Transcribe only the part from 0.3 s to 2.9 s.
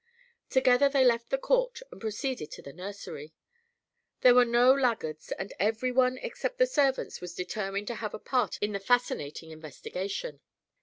Together they left the court and proceeded to the